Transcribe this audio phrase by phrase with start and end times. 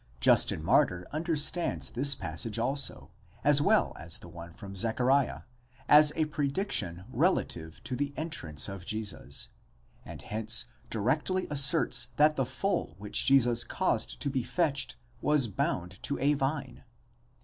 [0.19, 3.11] Justin Martyr understands this passage also,
[3.43, 5.41] as well as the one from Zechariah,
[5.87, 9.49] as a prediction relative to the entrance of Jesus,
[10.03, 16.01] and hence directly asserts that the foal which Jesus caused to be fetched was bound
[16.01, 16.83] to a vine.!